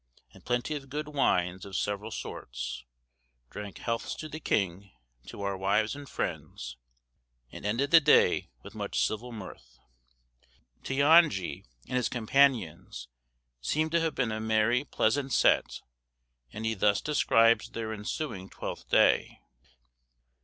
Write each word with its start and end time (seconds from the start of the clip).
and 0.33 0.43
plenty 0.43 0.73
of 0.75 0.89
good 0.89 1.07
wines 1.07 1.63
of 1.63 1.75
severall 1.75 2.09
sorts; 2.09 2.85
dranke 3.51 3.77
healths 3.77 4.15
to 4.15 4.27
the 4.27 4.39
king, 4.39 4.89
to 5.27 5.43
our 5.43 5.55
wives 5.55 5.95
and 5.95 6.09
friends, 6.09 6.75
and 7.51 7.67
ended 7.67 7.91
the 7.91 7.99
day 8.01 8.49
with 8.63 8.73
much 8.73 9.05
civill 9.05 9.31
myrth." 9.31 9.77
Teonge 10.83 11.65
and 11.87 11.97
his 11.97 12.09
companions 12.09 13.09
seem 13.61 13.91
to 13.91 14.01
have 14.01 14.15
been 14.15 14.31
a 14.31 14.39
merry, 14.39 14.83
pleasant 14.83 15.33
set, 15.33 15.81
and 16.51 16.65
he 16.65 16.73
thus 16.73 16.99
describes 16.99 17.69
their 17.69 17.93
ensuing 17.93 18.49
Twelfth 18.49 18.89
Day. 18.89 19.37